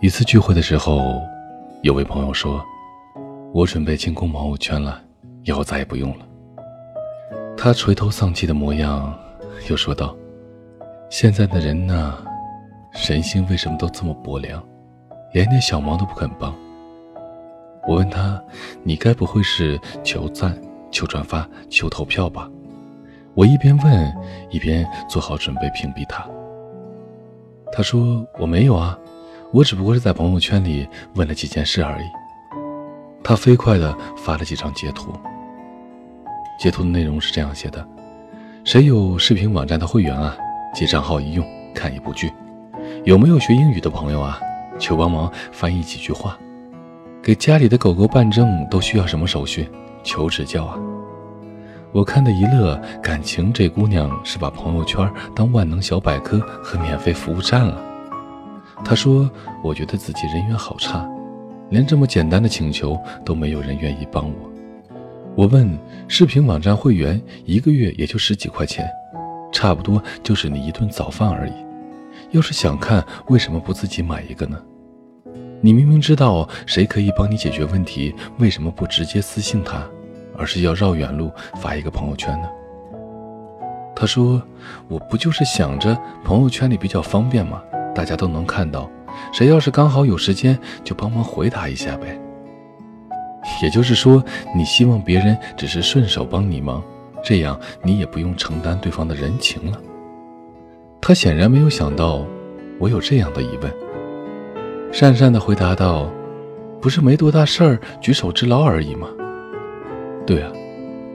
[0.00, 1.20] 一次聚会的时候，
[1.82, 2.64] 有位朋友说
[3.52, 5.02] ：“我准备清空朋友圈了，
[5.42, 6.24] 以后再也不用了。”
[7.58, 9.12] 他垂头丧气的模样，
[9.68, 10.14] 又说道
[11.10, 12.16] ：“现在的人呢，
[13.08, 14.64] 人心为什么都这么薄凉，
[15.32, 16.54] 连点小忙都不肯帮？”
[17.88, 18.40] 我问他
[18.84, 20.56] ：“你该不会是求赞、
[20.92, 22.48] 求转发、求投票吧？”
[23.34, 24.16] 我一边问，
[24.48, 26.24] 一边做好准备屏蔽他。
[27.72, 28.96] 他说：“我没有啊。”
[29.50, 32.04] 我只不过是在朋友圈里问了几件事而已。
[33.24, 35.10] 他飞快地发了几张截图。
[36.60, 37.86] 截图的内容是这样写的
[38.64, 40.36] ：“谁有视频网站的会员啊？
[40.74, 42.30] 借账号一用看一部剧。
[43.04, 44.38] 有没有学英语的朋友啊？
[44.78, 46.38] 求帮忙翻译几句话。
[47.22, 49.68] 给家里的狗狗办证都需要什么手续？
[50.02, 50.78] 求指教啊！”
[51.92, 57.82] 我看的一乐，感情这姑娘是把朋友圈当万能小百科和免费服务站了。
[58.84, 59.30] 他说
[59.62, 61.06] ：“我觉得自己人缘好差，
[61.70, 64.50] 连这么简单的请求都没有人愿意帮我。”
[65.36, 68.88] 我问：“视频网站会员一个月也就十几块钱，
[69.52, 71.52] 差不多就是你一顿早饭而已。
[72.30, 74.60] 要是想看，为什么不自己买一个呢？
[75.60, 79.82] 你明明知道谁可以帮你解决问题，为什么不直接私信他，
[80.36, 82.48] 而是要绕远路发一个朋友圈呢？”
[83.94, 84.42] 他说
[84.88, 87.62] ：“我不就是想着朋友圈里比较方便吗？”
[87.98, 88.88] 大家都能看到，
[89.32, 92.16] 谁要是刚好有时间，就帮忙回答一下呗。
[93.60, 94.22] 也就是说，
[94.54, 96.80] 你希望别人只是顺手帮你忙，
[97.24, 99.80] 这样你也不用承担对方的人情了。
[101.00, 102.24] 他显然没有想到
[102.78, 103.72] 我有这样的疑问，
[104.92, 106.08] 讪讪地回答道
[106.80, 109.08] ：“不是没多大事儿，举手之劳而已吗？”
[110.24, 110.52] 对啊，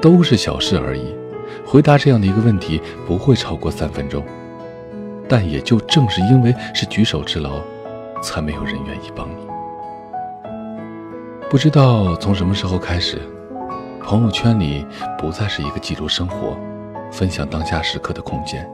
[0.00, 1.14] 都是小事而已。
[1.62, 4.24] 回答这样的一个问题不会超过三分钟。
[5.30, 7.62] 但也就正是因为是举手之劳，
[8.20, 9.46] 才没有人愿意帮你。
[11.48, 13.16] 不知道从什么时候开始，
[14.02, 14.84] 朋友圈里
[15.16, 16.58] 不再是一个记录生活、
[17.12, 18.68] 分享当下时刻的空间，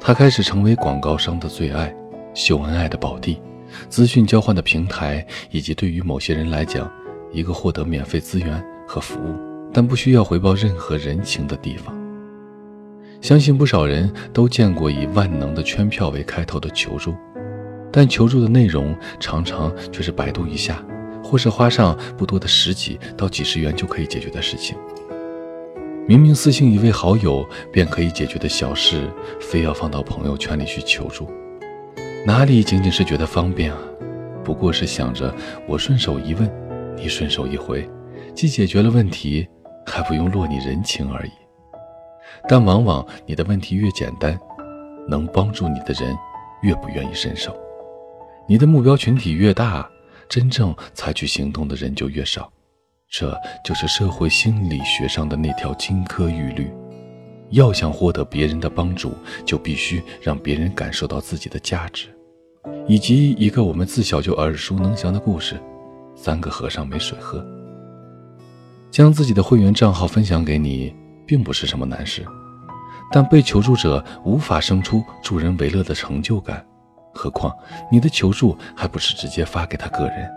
[0.00, 1.94] 它开始成为广告商的最爱、
[2.32, 3.42] 秀恩爱的宝地、
[3.90, 6.90] 资讯交换的平台，以及对于某些人来讲，
[7.30, 9.34] 一个获得免费资源和服务，
[9.70, 11.94] 但不需要回报任何人情的地方。
[13.24, 17.14] 相信不少人都见过以万能的圈票为开头的求助，
[17.90, 20.84] 但求助的内容常常却是百度一下，
[21.24, 24.76] 或是花上不多的十几到几十元就可以解决的事情。
[26.06, 29.08] 明明私信一位好友便可以解决的小事，
[29.40, 31.26] 非要放到朋友圈里去求助，
[32.26, 33.78] 哪里仅仅是觉得方便啊？
[34.44, 35.34] 不过是想着
[35.66, 36.46] 我顺手一问，
[36.94, 37.88] 你顺手一回，
[38.34, 39.48] 既解决了问题，
[39.86, 41.30] 还不用落你人情而已。
[42.48, 44.38] 但往往你的问题越简单，
[45.08, 46.16] 能帮助你的人
[46.62, 47.52] 越不愿意伸手；
[48.46, 49.88] 你的目标群体越大，
[50.28, 52.50] 真正采取行动的人就越少。
[53.10, 56.70] 这就是社会心理学上的那条金科玉律：
[57.50, 59.12] 要想获得别人的帮助，
[59.44, 62.08] 就必须让别人感受到自己的价值。
[62.88, 65.60] 以及一个我们自小就耳熟能详的故事：
[66.16, 67.44] 三个和尚没水喝。
[68.90, 70.94] 将自己的会员账号分享给你。
[71.26, 72.24] 并不是什么难事，
[73.12, 76.64] 但被求助者无法生出助人为乐的成就感，
[77.12, 77.54] 何况
[77.90, 80.30] 你的求助还不是直接发给他个人，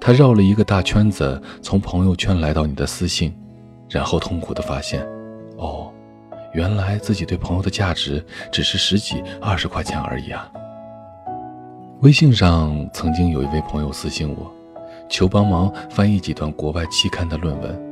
[0.00, 3.34] 他绕了一个大圈子，从朋友圈来到你的私信，
[3.88, 5.06] 然后痛苦地发现，
[5.56, 5.92] 哦，
[6.52, 10.50] 原来自己对朋友的价值只是十几二十块钱而已啊。
[12.02, 14.50] 微信上曾经有一位朋友私信我，
[15.08, 17.89] 求帮忙翻译几段国外期刊的论文。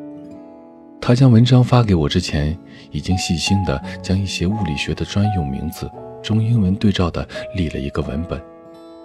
[1.09, 2.55] 他将文章发给我之前，
[2.91, 5.91] 已经细心地将一些物理学的专用名字
[6.23, 8.39] 中英文对照的立了一个文本。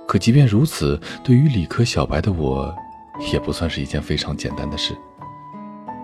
[0.06, 2.76] 可即便如此，对于理科小白的我，
[3.32, 4.94] 也不算是一件非常简单的事。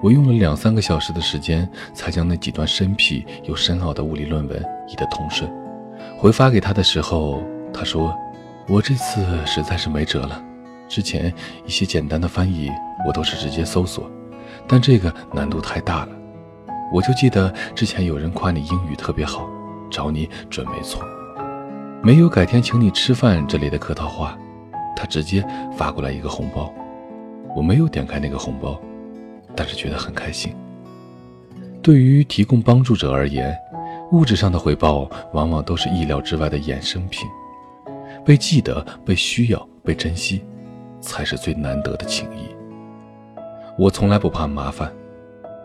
[0.01, 5.51] 我用了两三个小时的时间，才将那几段生僻又深奥的物理论文译得通顺。
[6.17, 7.43] 回发给他的时候，
[7.73, 8.17] 他说
[8.69, 10.41] ：“我这次实在是没辙了，
[10.87, 11.33] 之前
[11.65, 12.71] 一些简单的翻译，
[13.05, 14.09] 我都是直接搜索。”
[14.71, 16.09] 但这个难度太大了，
[16.93, 19.49] 我就记得之前有人夸你英语特别好，
[19.89, 21.01] 找你准没错，
[22.03, 24.37] 没有改天请你吃饭这类的客套话，
[24.95, 25.43] 他直接
[25.75, 26.71] 发过来一个红包，
[27.55, 28.79] 我没有点开那个红包，
[29.55, 30.55] 但是觉得很开心。
[31.81, 33.57] 对于提供帮助者而言，
[34.11, 37.27] 物质上的回报往往都是意料之外的衍生品，
[38.23, 40.43] 被记得、被需要、被珍惜，
[41.01, 42.58] 才是最难得的情谊。
[43.79, 44.93] 我从来不怕麻烦，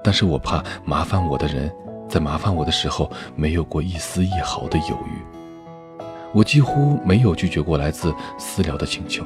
[0.00, 1.68] 但是我怕麻烦我的人，
[2.08, 5.98] 在麻烦我的时候没有过一丝一毫的犹豫。
[6.32, 9.24] 我几乎没有拒绝过来自私聊的请求，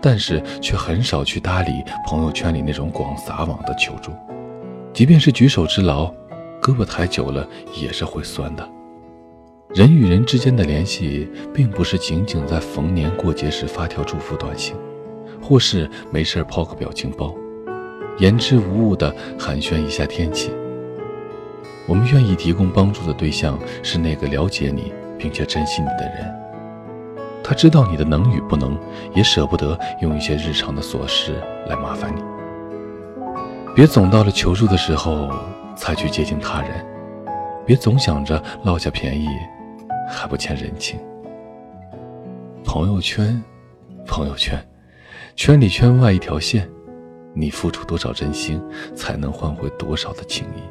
[0.00, 4.12] 但是却很少去搭理朋友圈里那种广撒网的求助，
[4.94, 6.06] 即便是举手之劳，
[6.62, 7.46] 胳膊抬久了
[7.78, 8.66] 也是会酸的。
[9.74, 14.74] 人与人之间的联系，并不是仅仅在逢年过节时发条祝福短信，
[15.42, 17.34] 或是没事抛个表情包，
[18.18, 20.50] 言之无物的寒暄一下天气。
[21.86, 24.92] 我们愿意提供帮助的对象是那个了解你。
[25.18, 26.32] 并且珍惜你的人，
[27.42, 28.78] 他知道你的能与不能，
[29.16, 31.34] 也舍不得用一些日常的琐事
[31.66, 32.22] 来麻烦你。
[33.74, 35.28] 别总到了求助的时候
[35.74, 36.86] 才去接近他人，
[37.66, 39.26] 别总想着落下便宜
[40.08, 41.00] 还不欠人情。
[42.64, 43.42] 朋友圈，
[44.06, 44.56] 朋友圈，
[45.34, 46.70] 圈里圈外一条线，
[47.34, 48.60] 你付出多少真心，
[48.94, 50.62] 才能换回多少的情谊？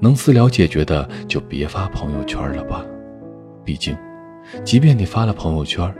[0.00, 2.84] 能私聊解决的，就别发朋友圈了吧。
[3.64, 3.96] 毕竟，
[4.64, 5.94] 即便你发了朋友圈，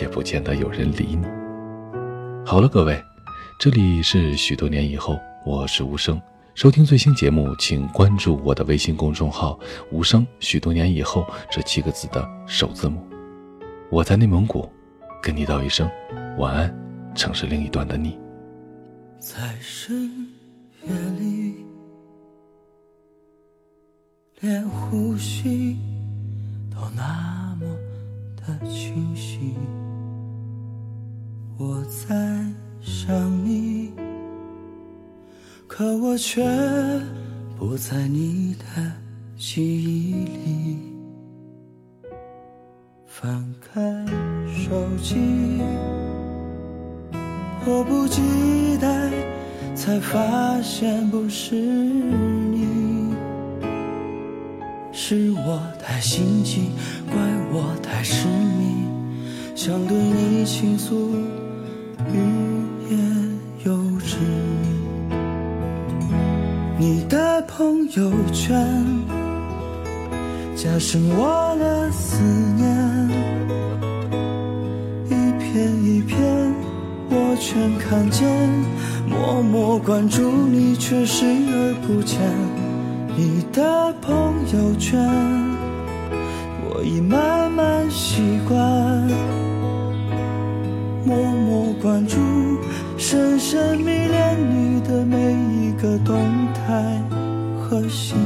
[0.00, 1.26] 也不见得有人理你。
[2.46, 3.02] 好了，各位，
[3.58, 6.20] 这里是许多年以后，我是无声。
[6.54, 9.58] 收听最新节目，请关注我的微信公众号
[9.92, 10.26] “无声”。
[10.40, 13.06] 许多年以后这七个字的首字母。
[13.90, 14.70] 我在内蒙古，
[15.22, 15.88] 跟你道一声
[16.38, 16.74] 晚安，
[17.14, 18.18] 城市另一端的你。
[19.20, 20.10] 在深
[20.82, 21.66] 夜里，
[24.40, 25.76] 连呼吸。
[26.70, 27.66] 都那么
[28.34, 29.54] 的清晰，
[31.58, 32.46] 我在
[32.80, 33.92] 想你，
[35.68, 36.42] 可我却
[37.58, 38.92] 不在你的
[39.36, 40.78] 记忆里。
[43.06, 44.06] 翻开
[44.46, 45.60] 手机，
[47.70, 48.20] 迫不及
[48.80, 48.88] 待，
[49.76, 53.14] 才发现不是你。
[54.90, 56.72] 是我太心急，
[57.08, 57.16] 怪
[57.52, 58.88] 我太痴迷，
[59.54, 61.12] 想对你倾诉，
[62.12, 62.16] 欲
[62.90, 64.16] 言又止。
[66.76, 68.84] 你的朋友圈
[70.56, 72.20] 加深我的思
[72.56, 73.08] 念，
[77.40, 78.28] 全看见，
[79.08, 82.20] 默默关注你却视而不见。
[83.16, 85.00] 你的朋友圈，
[86.62, 88.58] 我已慢慢习惯，
[91.02, 92.18] 默默关注，
[92.98, 95.16] 深深迷恋你的每
[95.50, 96.20] 一个动
[96.54, 97.02] 态
[97.58, 98.18] 和心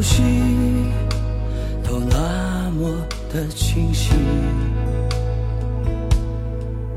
[0.00, 0.22] 呼吸
[1.84, 2.88] 都那么
[3.30, 4.14] 的清晰，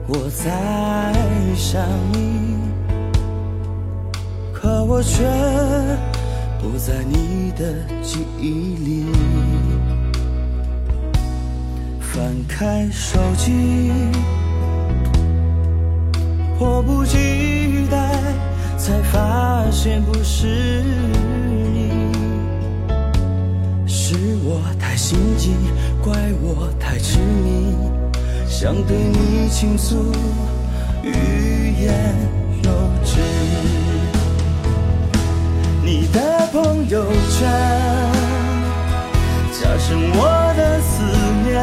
[0.07, 1.13] 我在
[1.53, 1.81] 想
[2.13, 2.55] 你，
[4.53, 5.21] 可我却
[6.61, 9.05] 不在你的记忆里。
[11.99, 13.91] 翻开手机，
[16.57, 18.17] 迫不及待，
[18.77, 20.81] 才发现不是。
[24.13, 25.55] 是我太心急，
[26.03, 27.75] 怪我太痴迷，
[28.47, 30.11] 想对你倾诉，
[31.01, 32.15] 欲言
[32.63, 32.69] 又
[33.03, 33.19] 止。
[35.83, 37.49] 你的朋友圈
[39.51, 41.03] 加深我的思
[41.43, 41.59] 念，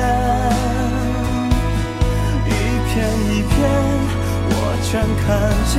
[2.46, 2.48] 一
[2.88, 2.90] 片
[3.30, 3.50] 一片
[4.50, 4.52] 我
[4.82, 4.90] 全
[5.22, 5.28] 看
[5.70, 5.78] 见，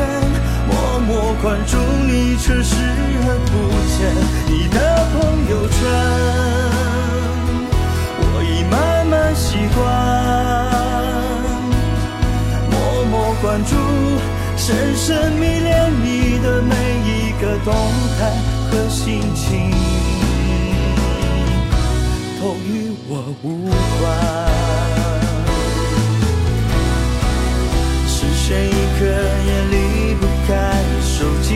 [0.67, 1.77] 默默关注
[2.07, 2.75] 你却视
[3.23, 3.51] 而不
[3.95, 3.99] 见。
[4.47, 4.77] 你的
[5.11, 5.79] 朋友圈。
[8.23, 8.75] 我已慢
[9.07, 9.79] 慢习惯
[12.69, 12.73] 默
[13.11, 13.71] 默关注，
[14.57, 16.73] 深深迷恋你的每
[17.05, 17.73] 一个动
[18.17, 18.19] 态
[18.69, 19.71] 和心情，
[22.39, 22.69] 都与
[23.07, 23.11] 我
[23.43, 23.45] 无
[23.99, 24.01] 关。
[28.07, 28.99] 视线一刻
[29.45, 29.75] 也离
[31.21, 31.53] 手机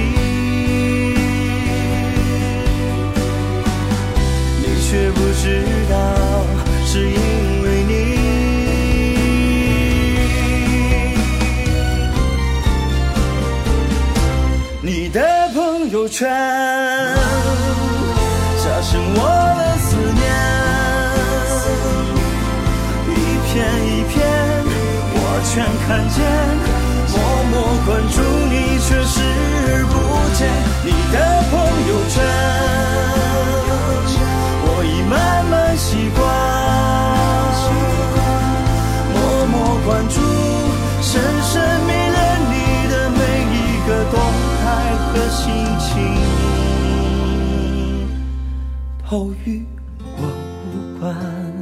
[4.60, 5.95] 你却不知道
[6.86, 7.17] 是因
[7.63, 7.91] 为你。
[14.84, 15.19] 你的
[15.55, 16.29] 朋友圈
[18.63, 19.19] 加深我
[19.57, 20.24] 的思念。
[23.10, 23.13] 一
[23.48, 23.53] 片
[23.84, 24.13] 一片
[25.15, 25.53] 我全
[25.88, 26.17] 看见
[27.10, 27.15] 默
[27.50, 27.53] 默
[27.88, 28.15] 关注
[28.51, 28.53] 你
[49.05, 49.63] 后，与
[50.01, 50.24] 我
[50.74, 51.54] 无关。